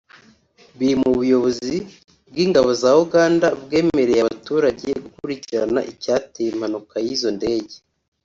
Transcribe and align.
biri 0.77 0.93
mubyo 1.01 1.11
ubuyobozi 1.13 1.75
bw’ingabo 2.29 2.69
za 2.81 2.91
Uganda 3.05 3.47
bwemereye 3.61 4.19
abaturage 4.21 4.87
gukurikirana 5.03 5.79
icyateye 5.91 6.47
impanuka 6.51 6.95
y’izo 7.05 7.29
ndege 7.37 7.75